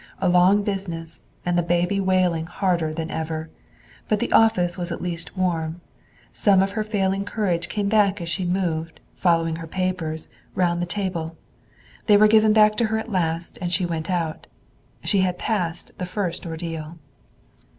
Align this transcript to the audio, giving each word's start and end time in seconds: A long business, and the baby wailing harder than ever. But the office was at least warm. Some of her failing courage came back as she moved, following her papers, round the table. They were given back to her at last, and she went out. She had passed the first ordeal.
A 0.19 0.27
long 0.29 0.63
business, 0.63 1.21
and 1.45 1.55
the 1.55 1.61
baby 1.61 1.99
wailing 1.99 2.47
harder 2.47 2.91
than 2.91 3.11
ever. 3.11 3.51
But 4.07 4.17
the 4.19 4.31
office 4.31 4.75
was 4.75 4.91
at 4.91 4.99
least 4.99 5.37
warm. 5.37 5.79
Some 6.33 6.63
of 6.63 6.71
her 6.71 6.81
failing 6.81 7.23
courage 7.23 7.69
came 7.69 7.87
back 7.87 8.19
as 8.19 8.27
she 8.27 8.43
moved, 8.43 8.99
following 9.15 9.57
her 9.57 9.67
papers, 9.67 10.27
round 10.55 10.81
the 10.81 10.87
table. 10.87 11.37
They 12.07 12.17
were 12.17 12.27
given 12.27 12.51
back 12.51 12.77
to 12.77 12.85
her 12.85 12.97
at 12.97 13.11
last, 13.11 13.59
and 13.61 13.71
she 13.71 13.85
went 13.85 14.09
out. 14.09 14.47
She 15.03 15.19
had 15.19 15.37
passed 15.37 15.91
the 15.99 16.07
first 16.07 16.47
ordeal. 16.47 16.97